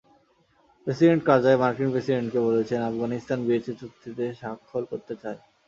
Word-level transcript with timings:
President 0.87 1.21
Karzai 1.27 1.57
মার্কিন 1.61 1.89
প্রেসিডেন্টকে 1.93 2.39
বলেছেন, 2.47 2.79
আফগানিস্তান 2.83 3.39
বিএসএ 3.45 3.73
চুক্তিতে 3.81 4.25
স্বাক্ষর 4.39 4.83
করতে 4.91 5.13
চায়। 5.21 5.39